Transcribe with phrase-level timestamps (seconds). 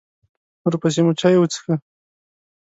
[0.65, 1.73] ورپسې مو چای وڅښه.